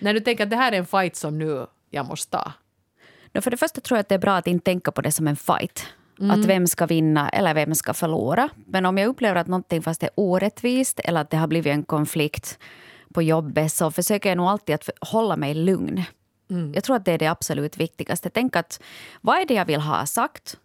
[0.00, 2.52] När du tänker att det här är en fight som nu jag måste ta.
[3.32, 5.12] No, för det första tror jag att det är bra att inte tänka på det
[5.12, 5.86] som en fight.
[6.20, 6.30] Mm.
[6.30, 8.48] Att vem ska vinna eller vem ska förlora.
[8.66, 11.82] Men om jag upplever att någonting fast är orättvist eller att det har blivit en
[11.82, 12.58] konflikt
[13.14, 16.02] på jobbet så försöker jag nog alltid att hålla mig lugn.
[16.50, 16.72] Mm.
[16.74, 18.30] Jag tror att det är det absolut viktigaste.
[18.30, 18.80] Tänk att
[19.20, 20.56] vad är det jag vill ha sagt?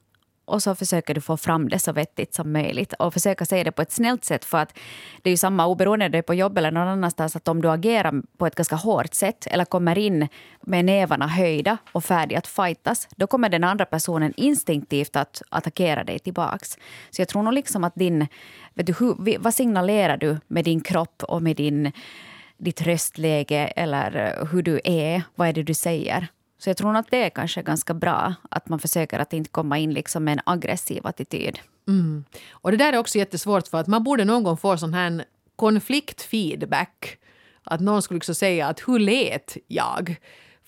[0.46, 3.72] Och så försöker du få fram det så vettigt som möjligt och försöka säga det
[3.72, 4.78] på ett snällt sätt för att
[5.22, 7.70] det är ju samma oberoende det är på jobb eller någon annanstans att om du
[7.70, 10.28] agerar på ett ganska hårt sätt eller kommer in
[10.62, 16.04] med nävarna höjda och färdig att fightas då kommer den andra personen instinktivt att attackera
[16.04, 16.78] dig tillbaks.
[17.10, 18.28] Så jag tror nog liksom att din...
[18.74, 21.92] Vet du, hur, vad signalerar du med din kropp och med din,
[22.58, 25.22] ditt röstläge eller hur du är?
[25.36, 26.28] Vad är det du säger?
[26.64, 29.78] Så jag tror att det är kanske ganska bra att man försöker att inte komma
[29.78, 31.60] in liksom med en aggressiv attityd.
[31.88, 32.24] Mm.
[32.52, 35.26] Och det där är också jättesvårt för att man borde någon gång få sån här
[35.56, 37.18] konfliktfeedback.
[37.64, 40.16] Att någon skulle också säga att hur lät jag?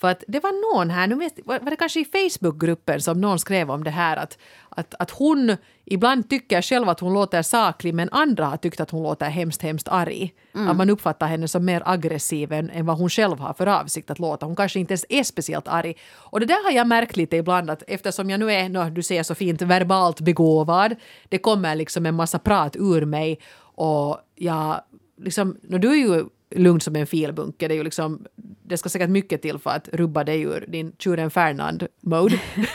[0.05, 3.39] För att det var någon här, nu vet, var det kanske i Facebookgruppen som någon
[3.39, 4.37] skrev om det här att,
[4.69, 8.91] att, att hon ibland tycker själv att hon låter saklig men andra har tyckt att
[8.91, 10.33] hon låter hemskt, hemskt arg.
[10.55, 10.67] Mm.
[10.67, 14.09] Att man uppfattar henne som mer aggressiv än, än vad hon själv har för avsikt
[14.09, 14.45] att låta.
[14.45, 15.95] Hon kanske inte ens är speciellt arg.
[16.13, 19.03] Och det där har jag märkt lite ibland att eftersom jag nu är, no, du
[19.03, 20.95] säger så fint, verbalt begåvad.
[21.29, 23.39] Det kommer liksom en massa prat ur mig
[23.75, 24.81] och jag
[25.17, 27.67] liksom, no, du är ju lugn som en filbunke.
[27.67, 28.25] Det, är ju liksom,
[28.63, 32.39] det ska säkert mycket till för att rubba dig ur din tjuren Fernand-mode.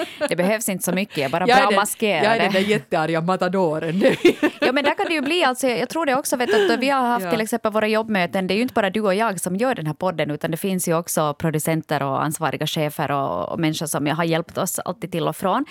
[0.28, 2.24] Det behövs inte så mycket, jag bara jag bra maskerade.
[2.24, 4.00] Jag är den där jättearga matadoren.
[4.60, 6.88] ja men där kan det ju bli, alltså, jag tror det också, vet att vi
[6.88, 7.30] har haft ja.
[7.30, 9.86] till exempel våra jobbmöten, det är ju inte bara du och jag som gör den
[9.86, 14.06] här podden utan det finns ju också producenter och ansvariga chefer och, och människor som
[14.06, 15.64] har hjälpt oss alltid till och från.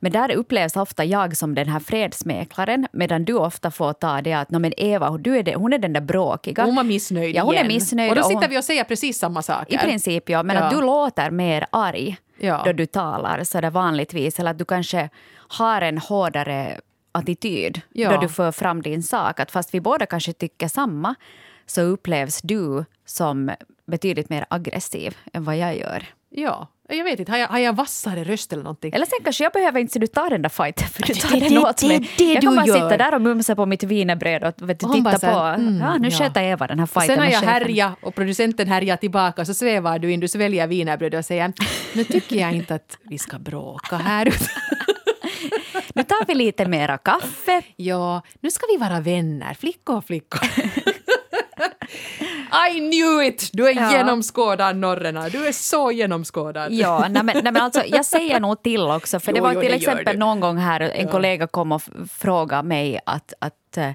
[0.00, 4.32] Men där upplevs ofta jag som den här fredsmäklaren medan du ofta får ta det
[4.32, 6.64] att men Eva, du är det, hon är den där bråkiga.
[6.64, 7.66] Hon var missnöjd ja, hon igen.
[7.66, 8.10] är missnöjd.
[8.10, 9.74] Och då sitter och hon, vi och säger precis samma saker.
[9.74, 10.62] I princip ja, men ja.
[10.62, 12.62] att du låter mer arg ja.
[12.64, 14.38] då du talar så det vanligtvis.
[14.40, 15.10] Eller att du kanske
[15.48, 16.80] har en hårdare
[17.12, 18.12] attityd ja.
[18.12, 19.40] då du för fram din sak.
[19.40, 21.14] Att fast vi båda kanske tycker samma
[21.66, 23.50] så upplevs du som
[23.86, 26.04] betydligt mer aggressiv än vad jag gör.
[26.38, 28.94] Ja, jag vet inte, har jag, har jag vassare röst eller någonting?
[28.94, 31.40] Eller sen kanske jag behöver inte så du tar den där fighten för du tar
[31.40, 31.98] det, den åt mig.
[31.98, 35.18] Det, det, jag kommer bara sitta där och mumsa på mitt wienerbröd och vet, titta
[35.18, 35.38] på.
[35.38, 36.18] Mm, ja, nu ja.
[36.18, 37.16] sköter Eva den här fighten.
[37.16, 41.18] Sen har jag härja och producenten härjar tillbaka så svävar du in, du sväljer wienerbrödet
[41.18, 41.52] och säger
[41.94, 44.24] nu tycker jag inte att vi ska bråka här.
[45.94, 47.62] nu tar vi lite mera kaffe.
[47.76, 50.40] Ja, nu ska vi vara vänner, flickor och flickor.
[52.70, 53.50] I knew it!
[53.52, 53.92] Du är ja.
[53.92, 55.28] genomskådad, Norrena.
[55.28, 56.72] Du är så genomskådad.
[56.72, 59.20] Ja, nej men, nej men alltså, jag säger nog till också.
[59.20, 61.12] För jo, det var jo, till det exempel någon gång här, en ja.
[61.12, 63.90] kollega kom och frågade mig att, att eh,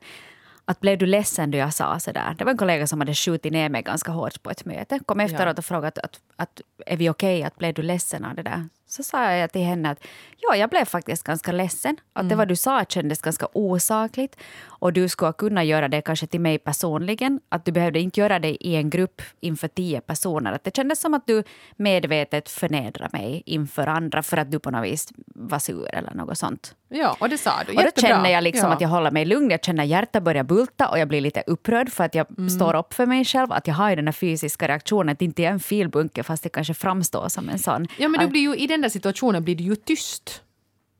[0.66, 2.36] att blev du ledsen då jag sa sådär?
[2.38, 5.00] Det var en kollega som hade skjutit ner mig ganska hårt på ett möte.
[5.06, 7.48] Kom efteråt och frågade att, att, att är vi okej, okay?
[7.48, 8.70] att blev du ledsen av det där?
[8.88, 10.04] Så sa jag till henne att
[10.38, 11.98] ja, jag blev faktiskt ganska ledsen.
[12.14, 12.30] Att mm.
[12.30, 14.36] det vad du sa kändes ganska osakligt.
[14.64, 17.40] Och du skulle kunna göra det kanske till mig personligen.
[17.50, 20.52] Att du behövde inte göra det i en grupp inför tio personer.
[20.52, 21.44] Att det kändes som att du
[21.76, 26.38] medvetet förnedrar mig inför andra för att du på något vis var sur eller något
[26.38, 26.76] sånt.
[26.94, 27.74] Ja, och det sa du.
[27.74, 27.88] Jättebra.
[27.88, 28.76] Och då känner jag liksom ja.
[28.76, 29.50] att jag håller mig lugn.
[29.50, 32.50] Jag känner hjärtat börjar bulta och jag blir lite upprörd för att jag mm.
[32.50, 33.52] står upp för mig själv.
[33.52, 35.14] Att jag har den här fysiska reaktionen.
[35.14, 37.88] Att inte jag är en filbunke fast det kanske framstår som en sån.
[37.98, 40.42] Ja, men du blir ju, i den där situationen blir du ju tyst.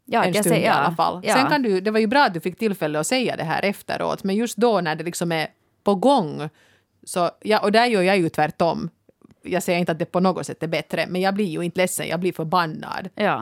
[0.06, 1.22] Ja, en stund säger, i alla fall.
[1.24, 1.34] Ja.
[1.34, 3.66] Sen kan du, det var ju bra att du fick tillfälle att säga det här
[3.66, 5.48] efteråt, men just då när det liksom är
[5.84, 6.50] på gång,
[7.04, 8.90] så, ja, och där gör jag ju tvärtom.
[9.44, 11.78] Jag säger inte att det på något sätt är bättre, men jag blir ju inte
[11.78, 13.10] ledsen, jag blir förbannad.
[13.16, 13.42] Ja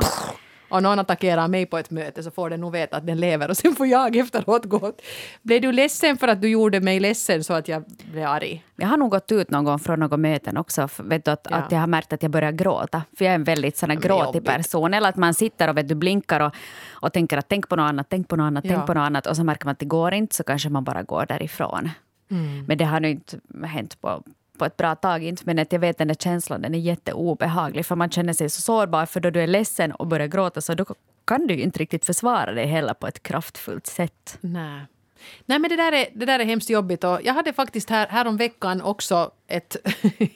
[0.69, 3.49] och någon attackerar mig på ett möte så får den nog veta att den lever
[3.49, 4.93] och sen får jag efteråt gå.
[5.41, 8.63] Blev du ledsen för att du gjorde mig ledsen så att jag blev arg?
[8.75, 10.89] Jag har nog gått ut någon gång från något möten också.
[10.97, 11.55] Vet du, att, ja.
[11.55, 13.03] att jag har märkt att jag börjar gråta.
[13.17, 14.93] För jag är en väldigt sån gråtig person.
[14.93, 16.53] Eller att man sitter och vet du, blinkar och,
[16.89, 18.71] och tänker att tänk på något annat, tänk på något annat, ja.
[18.73, 19.27] tänk på något annat.
[19.27, 21.89] Och så märker man att det går inte så kanske man bara går därifrån.
[22.32, 22.65] Mm.
[22.67, 24.23] Men det har nu inte hänt på,
[24.60, 25.24] på ett bra tag.
[25.24, 27.86] Inte, men att jag vet den där känslan den är jätteobehaglig.
[27.86, 29.06] För man känner sig så sårbar.
[29.06, 30.86] För då du är ledsen och börjar gråta så då
[31.26, 34.38] kan du inte riktigt försvara dig heller på ett kraftfullt sätt.
[34.41, 34.86] Nej.
[35.45, 38.08] Nej men det där, är, det där är hemskt jobbigt och jag hade faktiskt här,
[38.08, 39.76] här om veckan också ett,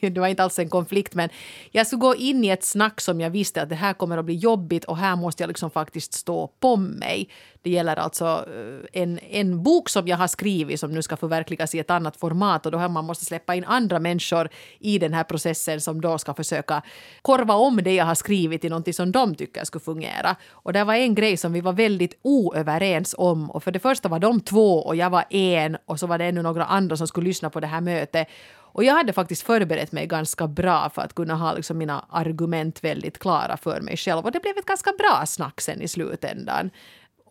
[0.00, 1.28] det var inte alls en konflikt men
[1.70, 4.24] jag skulle gå in i ett snack som jag visste att det här kommer att
[4.24, 7.28] bli jobbigt och här måste jag liksom faktiskt stå på mig.
[7.64, 11.74] Det gäller alltså eh, en, en bok som jag har skrivit som nu ska förverkligas
[11.74, 14.48] i ett annat format och då har man måste släppa in andra människor
[14.78, 16.82] i den här processen som då ska försöka
[17.22, 20.36] korva om det jag har skrivit i någonting som de tycker skulle fungera.
[20.50, 24.08] Och det var en grej som vi var väldigt oöverens om och för det första
[24.08, 27.06] var de två och jag var en och så var det ännu några andra som
[27.06, 28.28] skulle lyssna på det här mötet.
[28.74, 32.84] Och jag hade faktiskt förberett mig ganska bra för att kunna ha liksom mina argument
[32.84, 34.24] väldigt klara för mig själv.
[34.24, 36.70] Och det blev ett ganska bra snack sen i slutändan.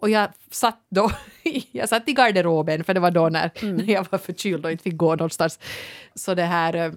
[0.04, 1.12] Och jag satt då
[1.72, 3.76] jag satt i garderoben, för det var då när, mm.
[3.76, 5.60] när jag var förkyld och inte fick gå någonstans.
[6.16, 6.76] Så det här...
[6.76, 6.92] Eh,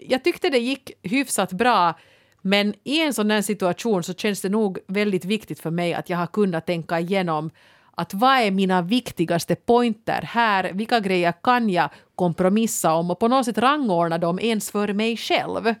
[0.00, 1.94] jag tyckte det gick hyfsat bra.
[2.42, 6.10] Men i en sån här situation så känns det nog väldigt viktigt för mig att
[6.10, 7.50] jag har kunnat tänka igenom
[7.90, 10.72] att vad är mina viktigaste pointer här?
[10.72, 15.16] Vilka grejer kan jag kompromissa om och på något sätt rangordna dem ens för mig
[15.16, 15.74] själv?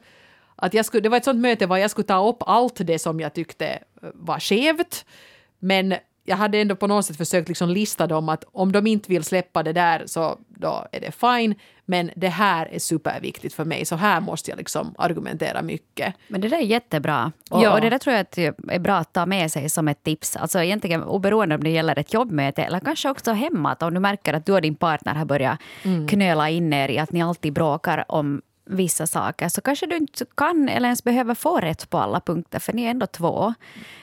[0.56, 2.98] Att jag skulle, det var ett sånt möte var jag skulle ta upp allt det
[2.98, 5.04] som jag tyckte var skevt.
[5.58, 9.10] Men jag hade ändå på något sätt försökt liksom lista dem att om de inte
[9.10, 11.54] vill släppa det där så då är det fine.
[11.86, 16.14] Men det här är superviktigt för mig så här måste jag liksom argumentera mycket.
[16.28, 17.32] Men det där är jättebra.
[17.50, 17.74] Och, ja.
[17.74, 20.36] och det där tror jag att är bra att ta med sig som ett tips.
[20.36, 23.72] Alltså egentligen oberoende om det gäller ett jobbmöte eller kanske också hemma.
[23.72, 26.08] Att om du märker att du och din partner har börjat mm.
[26.08, 30.24] knöla in er i att ni alltid bråkar om vissa saker så kanske du inte
[30.34, 33.54] kan eller ens behöver få rätt på alla punkter för ni är ändå två.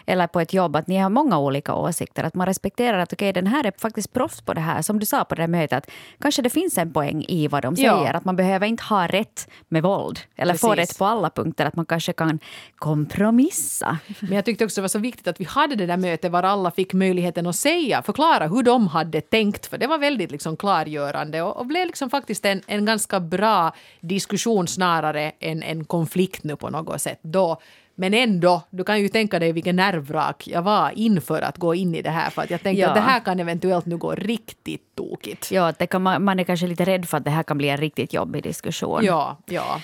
[0.06, 2.24] Eller på ett jobb att ni har många olika åsikter.
[2.24, 4.82] Att man respekterar att okej, okay, den här är faktiskt proffs på det här.
[4.82, 7.64] Som du sa på det här mötet, att kanske det finns en poäng i vad
[7.64, 7.90] de säger.
[7.90, 8.14] Ja.
[8.14, 10.20] Att man behöver inte ha rätt med våld.
[10.36, 10.62] Eller Precis.
[10.62, 11.66] få rätt på alla punkter.
[11.66, 12.40] Att man kanske kan
[12.76, 13.98] kompromissa.
[14.20, 16.44] Men jag tyckte också det var så viktigt att vi hade det där mötet var
[16.44, 19.66] alla fick möjligheten att säga, förklara hur de hade tänkt.
[19.66, 23.74] För det var väldigt liksom klargörande och, och blev liksom faktiskt en, en ganska bra
[24.02, 27.20] diskussion diskussion snarare än en konflikt nu på något sätt.
[27.22, 27.62] Då
[27.96, 31.96] men ändå, du kan ju tänka dig vilken nervvrak jag var inför att gå in
[31.96, 32.30] i det här.
[32.30, 32.88] För att jag tänkte ja.
[32.88, 35.52] att det här kan eventuellt nu gå riktigt tokigt.
[35.52, 37.70] Ja, det kan man, man är kanske lite rädd för att det här kan bli
[37.70, 39.06] en riktigt jobbig diskussion.
[39.06, 39.82] Ja, ja.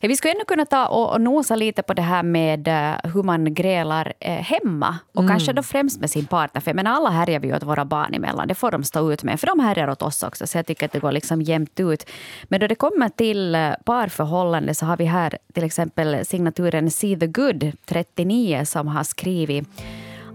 [0.00, 3.22] Vi skulle ännu kunna ta och, och nosa lite på det här med uh, hur
[3.22, 4.98] man grälar uh, hemma.
[5.14, 5.28] Och mm.
[5.28, 6.60] kanske då främst med sin partner.
[6.60, 8.48] För menar, alla härjar vi åt våra barn emellan.
[8.48, 9.40] Det får de stå ut med.
[9.40, 10.46] För de härjar åt oss också.
[10.46, 12.10] Så jag tycker att det går liksom jämnt ut.
[12.44, 17.16] Men då det kommer till uh, parförhållande så har vi här till exempel signaturen See
[17.16, 19.68] the Good 39 som har skrivit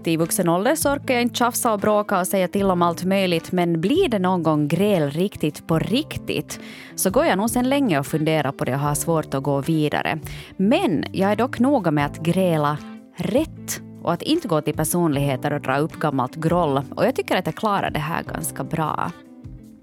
[0.06, 3.04] i vuxen ålder så orkar jag inte tjafsa och bråka och säga till om allt
[3.04, 6.60] möjligt men blir det någon gång gräl riktigt på riktigt
[6.94, 9.60] så går jag nog sen länge och funderar på det och har svårt att gå
[9.60, 10.18] vidare.
[10.56, 12.78] Men jag är dock noga med att gräla
[13.16, 16.80] rätt och att inte gå till personligheter och dra upp gammalt groll.
[16.96, 19.10] Och jag tycker att jag klarar det här ganska bra.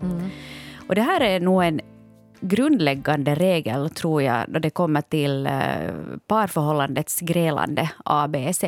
[0.01, 0.29] Mm.
[0.88, 1.81] Och det här är nog en
[2.41, 5.51] grundläggande regel, tror jag, då det kommer till eh,
[6.27, 8.63] parförhållandets grälande ABC.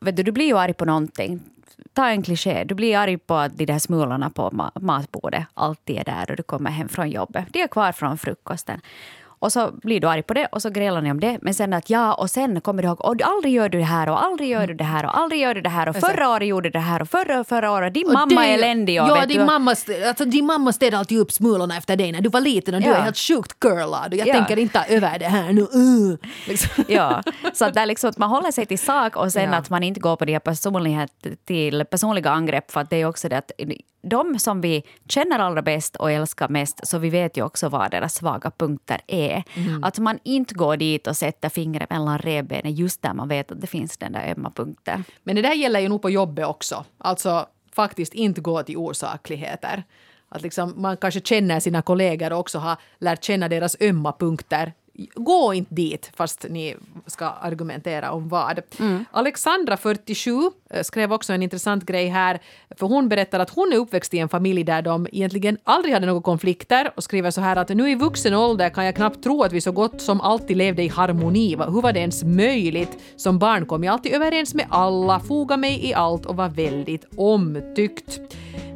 [0.00, 1.40] Vet du, du blir ju arg på någonting.
[1.92, 2.64] Ta en kliché.
[2.64, 6.42] Du blir arg på att de där smulorna på matbordet alltid är där och du
[6.42, 7.44] kommer hem från jobbet.
[7.52, 8.80] De är kvar från frukosten.
[9.38, 11.38] Och så blir du arg på det och så grälar ni om det.
[11.42, 14.08] Men sen att ja, och sen kommer du ihåg, och aldrig gör du det här
[14.08, 16.48] och aldrig gör du det här och aldrig gör du det här och förra året
[16.48, 19.02] gjorde du det här och förra, förra året, din och mamma det, är eländig.
[19.02, 19.70] Och ja, din, mamma,
[20.06, 22.86] alltså, din mamma städade alltid upp smulorna efter dig när du var liten och du
[22.86, 22.94] ja.
[22.94, 24.34] är helt sjukt curlad och jag ja.
[24.34, 25.60] tänker inte över det här nu.
[25.60, 26.16] Uh.
[26.46, 26.84] Liksom.
[26.88, 27.22] Ja,
[27.52, 29.58] så att, det är liksom att man håller sig till sak och sen ja.
[29.58, 33.04] att man inte går på de här personlighet, till personliga angrepp för att det är
[33.04, 33.50] också det att
[34.02, 37.90] de som vi känner allra bäst och älskar mest, så vi vet ju också vad
[37.90, 39.44] deras svaga punkter är.
[39.54, 39.84] Mm.
[39.84, 43.60] Att man inte går dit och sätter fingret mellan revbenen just där man vet att
[43.60, 45.04] det finns den där ömma punkten.
[45.22, 46.84] Men det där gäller ju nog på jobbet också.
[46.98, 49.84] Alltså faktiskt inte gå till osakligheter.
[50.28, 54.72] Att liksom, man kanske känner sina kollegor och också har lärt känna deras ömma punkter
[55.14, 58.60] gå inte dit fast ni ska argumentera om vad.
[58.80, 59.04] Mm.
[59.10, 62.40] Alexandra, 47, eh, skrev också en intressant grej här.
[62.76, 66.06] För hon berättar att hon är uppväxt i en familj där de egentligen aldrig hade
[66.06, 69.42] några konflikter och skriver så här att nu i vuxen ålder kan jag knappt tro
[69.42, 71.56] att vi så gott som alltid levde i harmoni.
[71.56, 72.98] Hur var det ens möjligt?
[73.16, 77.04] Som barn kom jag alltid överens med alla, foga mig i allt och var väldigt
[77.16, 78.20] omtyckt.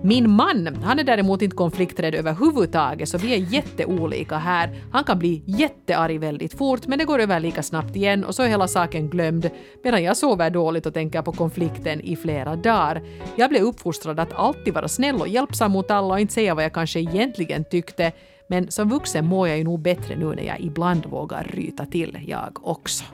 [0.03, 4.71] Min man, han är däremot inte konflikträdd överhuvudtaget så vi är jätteolika här.
[4.93, 8.43] Han kan bli jättearg väldigt fort men det går över lika snabbt igen och så
[8.43, 9.51] är hela saken glömd
[9.85, 13.03] medan jag sover dåligt och tänker på konflikten i flera dagar.
[13.37, 16.65] Jag blev uppfostrad att alltid vara snäll och hjälpsam mot alla och inte säga vad
[16.65, 18.13] jag kanske egentligen tyckte
[18.49, 22.19] men som vuxen mår jag ju nog bättre nu när jag ibland vågar ryta till
[22.27, 23.05] jag också.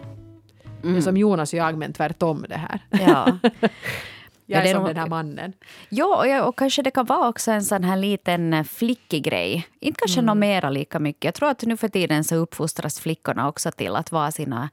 [0.83, 0.95] Mm.
[0.95, 2.81] Det är som Jonas och jag men tvärtom det här.
[2.91, 3.39] Ja.
[4.51, 5.53] Jag är som den här mannen.
[5.89, 9.69] Ja, och, och, kanske det kan vara också en sån här liten eh, flickig grej.
[9.81, 10.27] Inte kanske mm.
[10.27, 11.25] något mera lika mycket.
[11.25, 14.71] Jag tror att nu för tiden så uppfostras flickorna också till att vara sina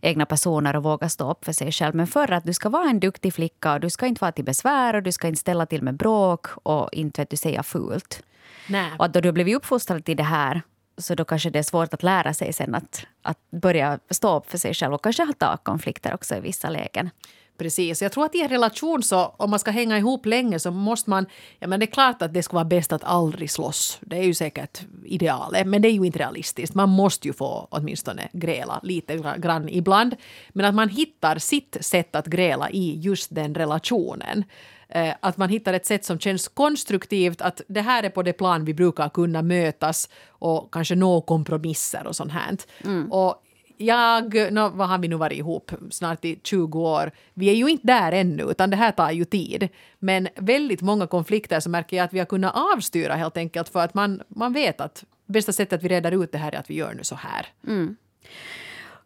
[0.00, 1.94] egna personer och våga stå upp för sig själv.
[1.94, 4.44] Men för att du ska vara en duktig flicka och du ska inte vara till
[4.44, 8.22] besvär och du ska inte ställa till med bråk och inte vet du, säga fult.
[8.68, 8.92] Nej.
[8.98, 10.62] Och att då du blivit uppfostrad till det här
[10.98, 14.50] så då kanske det är svårt att lära sig sen att, att börja stå upp
[14.50, 17.10] för sig själv och kanske ta konflikter också i vissa lägen.
[17.58, 18.02] Precis.
[18.02, 21.10] Jag tror att i en relation så om man ska hänga ihop länge så måste
[21.10, 21.26] man...
[21.58, 23.98] Ja, men det är klart att det ska vara bäst att aldrig slåss.
[24.00, 25.66] Det är ju säkert idealet.
[25.66, 26.74] Men det är ju inte realistiskt.
[26.74, 30.16] Man måste ju få åtminstone gräla lite grann ibland.
[30.48, 34.44] Men att man hittar sitt sätt att gräla i just den relationen.
[34.88, 37.40] Eh, att man hittar ett sätt som känns konstruktivt.
[37.40, 42.06] Att det här är på det plan vi brukar kunna mötas och kanske nå kompromisser
[42.06, 42.56] och sånt här.
[42.84, 43.12] Mm.
[43.12, 43.43] Och
[43.76, 47.10] jag, no, vad har vi nu varit ihop snart i 20 år?
[47.34, 49.68] Vi är ju inte där ännu, utan det här tar ju tid.
[49.98, 53.80] Men väldigt många konflikter så märker jag att vi har kunnat avstyra helt enkelt för
[53.80, 56.70] att man, man vet att bästa sättet att vi reder ut det här är att
[56.70, 57.46] vi gör nu så här.
[57.66, 57.96] Mm.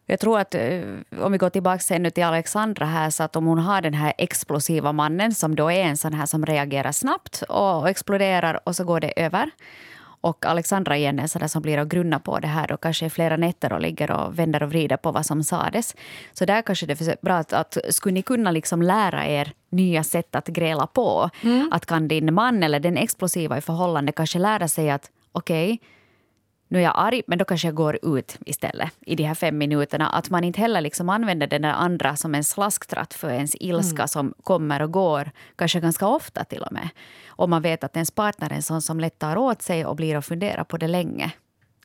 [0.05, 0.81] Jag tror att eh,
[1.21, 4.91] om vi går tillbaka till Alexandra här, så att om hon har den här explosiva
[4.91, 8.99] mannen som då är en sån här som reagerar snabbt och exploderar och så går
[8.99, 9.51] det över.
[10.21, 13.37] Och Alexandra igen är sån som blir och grunnar på det här och kanske flera
[13.37, 15.95] nätter och ligger och vänder och vrider på vad som sades.
[16.33, 20.03] Så där kanske det är bra att, att skulle ni kunna liksom lära er nya
[20.03, 21.29] sätt att gräla på.
[21.43, 21.69] Mm.
[21.71, 25.87] Att kan din man eller den explosiva i förhållande kanske lära sig att okej, okay,
[26.71, 29.57] nu är jag arg, men då kanske jag går ut istället i de här fem
[29.57, 30.09] minuterna.
[30.09, 34.01] Att man inte heller liksom använder den där andra som en slasktratt för ens ilska
[34.01, 34.07] mm.
[34.07, 36.89] som kommer och går, kanske ganska ofta till och med.
[37.27, 39.95] Och man vet att ens partner är en sån som lätt tar åt sig och
[39.95, 41.31] blir och funderar på det länge.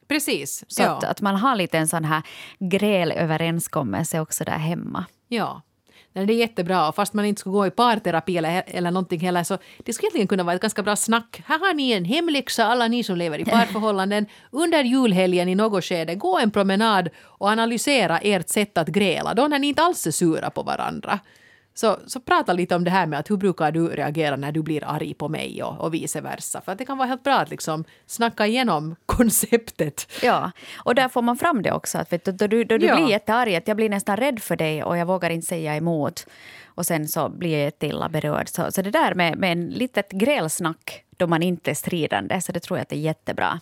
[0.09, 0.65] Precis.
[0.69, 0.97] Så ja.
[0.97, 2.23] att, att man har lite en sån här
[2.59, 5.05] grälöverenskommelse också där hemma.
[5.29, 5.63] Ja,
[6.13, 6.93] Det är jättebra.
[6.93, 10.29] Fast man inte skulle gå i parterapi eller, eller någonting heller så det skulle egentligen
[10.29, 11.43] kunna vara ett ganska bra snack.
[11.47, 14.27] Här har ni en hemläxa, alla ni som lever i parförhållanden.
[14.51, 19.49] Under julhelgen i något skede, gå en promenad och analysera ert sätt att gräla då
[19.49, 21.21] när ni inte alls är sura på varandra.
[21.75, 24.63] Så, så prata lite om det här med att hur brukar du reagera när du
[24.63, 26.61] blir arg på mig och, och vice versa.
[26.61, 30.13] För att det kan vara helt bra att liksom snacka igenom konceptet.
[30.23, 31.99] Ja, och där får man fram det också.
[31.99, 32.97] Att vet du, då du, då du ja.
[32.97, 36.27] blir jättearg, att jag blir nästan rädd för dig och jag vågar inte säga emot.
[36.65, 38.49] Och sen så blir jag jätteilla berörd.
[38.49, 42.53] Så, så det där med, med en litet grälsnack då man inte är stridande, så
[42.53, 43.61] det tror jag att det är jättebra.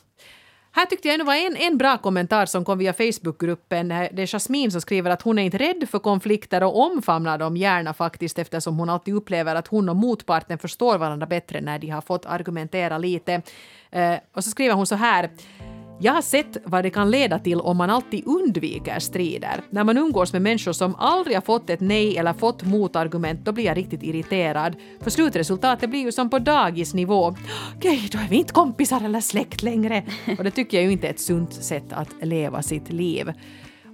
[0.75, 3.91] Här tyckte jag ändå var en, en bra kommentar som kom via Facebookgruppen.
[3.91, 7.39] Eh, Det är Jasmine som skriver att hon är inte rädd för konflikter och omfamnar
[7.39, 11.79] dem gärna faktiskt eftersom hon alltid upplever att hon och motparten förstår varandra bättre när
[11.79, 13.43] de har fått argumentera lite.
[13.91, 15.31] Eh, och så skriver hon så här.
[16.05, 19.61] Jag har sett vad det kan leda till om man alltid undviker strider.
[19.71, 23.53] När man umgås med människor som aldrig har fått ett nej eller fått motargument, då
[23.53, 24.77] blir jag riktigt irriterad.
[25.01, 27.35] För slutresultatet blir ju som på dagisnivå.
[27.77, 30.05] Okej, då är vi inte kompisar eller släkt längre.
[30.39, 33.33] Och det tycker jag ju inte är ett sunt sätt att leva sitt liv.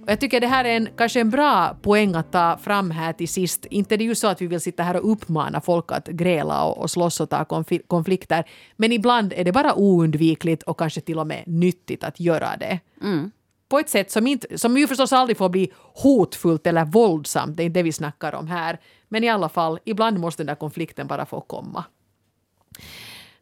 [0.01, 3.13] Och jag tycker det här är en, kanske en bra poäng att ta fram här
[3.13, 3.65] till sist.
[3.65, 6.63] Inte det är ju så att vi vill sitta här och uppmana folk att gräla
[6.63, 7.45] och, och slåss och ta
[7.87, 8.49] konflikter.
[8.77, 12.79] Men ibland är det bara oundvikligt och kanske till och med nyttigt att göra det.
[13.01, 13.31] Mm.
[13.69, 17.57] På ett sätt som, inte, som ju förstås aldrig får bli hotfullt eller våldsamt.
[17.57, 18.79] Det är inte det vi snackar om här.
[19.07, 21.83] Men i alla fall, ibland måste den där konflikten bara få komma.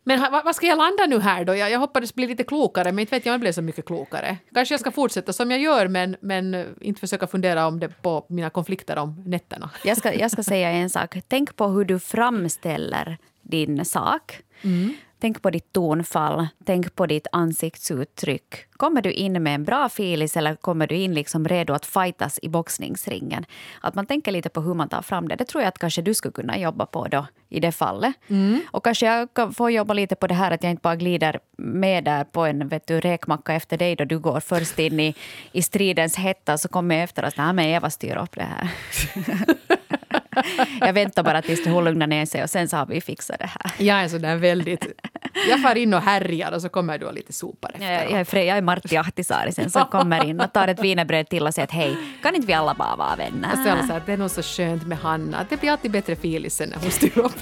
[0.08, 1.56] Men vad ska jag landa nu här då?
[1.56, 3.86] Jag, jag hoppades bli lite klokare, men inte vet jag om jag blev så mycket
[3.86, 4.38] klokare.
[4.54, 8.26] Kanske jag ska fortsätta som jag gör, men, men inte försöka fundera om det på
[8.30, 9.70] mina konflikter om nätterna.
[9.84, 11.18] Jag ska, jag ska säga en sak.
[11.28, 14.40] Tänk på hur du framställer din sak.
[14.62, 14.94] Mm.
[15.20, 18.56] Tänk på ditt tonfall, tänk på ditt ansiktsuttryck.
[18.72, 22.40] Kommer du in med en bra filis eller kommer du in liksom redo att fightas
[22.42, 23.46] i boxningsringen?
[23.82, 25.36] Att man tänker lite på hur man tar fram det.
[25.36, 28.16] Det tror jag att kanske du skulle kunna jobba på då i det fallet.
[28.28, 28.62] Mm.
[28.72, 32.04] Och kanske jag får jobba lite på det här att jag inte bara glider med
[32.04, 35.16] där på en vet du, räkmacka efter dig då du går först in i,
[35.52, 38.70] i stridens hetta så kommer jag efter och säger att Eva styr upp det här.
[40.80, 43.46] jag väntar bara tills det lugnar ner sig och sen så har vi fixat det
[43.46, 43.86] här.
[43.86, 44.86] Jag är sådär väldigt...
[45.50, 47.94] Jag far in och härjar och så kommer du och lite sopar efter.
[47.94, 51.30] Jag, jag, är, jag är Martti Ahtisaari sen som kommer in och tar ett wienerbröd
[51.30, 53.50] till och säger att hej, kan inte vi alla bara vara vänner?
[53.52, 55.92] Och så alla säger att det är nog så skönt med Hanna, det blir alltid
[55.92, 57.40] bättre filisen när hon styr upp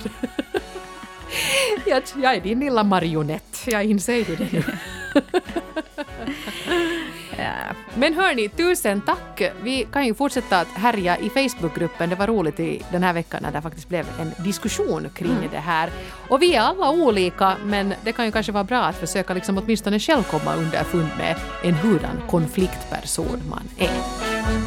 [1.86, 4.64] jag, jag är din lilla marionett, jag inser ju det nu.
[7.46, 7.76] Ja.
[7.96, 9.42] Men hörni, tusen tack!
[9.64, 12.10] Vi kan ju fortsätta att härja i Facebookgruppen.
[12.10, 15.50] Det var roligt i den här veckan när det faktiskt blev en diskussion kring mm.
[15.52, 15.90] det här.
[16.30, 19.58] Och vi är alla olika, men det kan ju kanske vara bra att försöka liksom
[19.58, 24.65] åtminstone själv komma underfund med en hurdan konfliktperson man är.